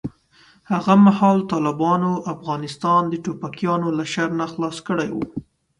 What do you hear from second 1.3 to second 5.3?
طالبانو افغانستان د ټوپکیانو له شر نه خلاص کړی و.